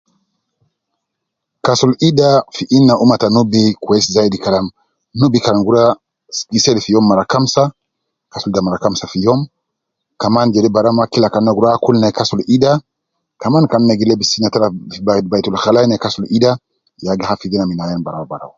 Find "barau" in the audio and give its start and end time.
18.05-18.25, 18.31-18.49